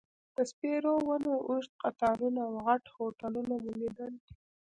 [0.35, 4.13] د سپیرو ونو اوږد قطارونه او غټ هوټلونه مو لیدل.